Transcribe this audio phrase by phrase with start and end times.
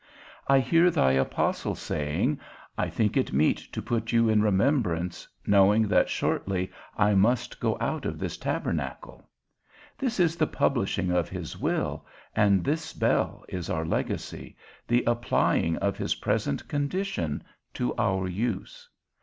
[0.47, 2.39] I hear thy apostle saying,
[2.75, 7.77] I think it meet to put you in remembrance, knowing that shortly I must go
[7.79, 9.29] out of this tabernacle:
[9.99, 12.03] this is the publishing of his will,
[12.35, 17.43] and this bell is our legacy, the applying of his present condition
[17.75, 18.89] to our use.